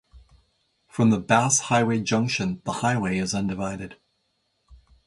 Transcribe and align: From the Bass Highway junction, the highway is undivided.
From 0.87 1.11
the 1.11 1.19
Bass 1.19 1.59
Highway 1.59 1.99
junction, 1.99 2.59
the 2.65 2.71
highway 2.71 3.19
is 3.19 3.35
undivided. 3.35 3.97